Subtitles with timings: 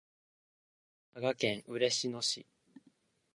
[1.13, 2.47] 佐賀県嬉野市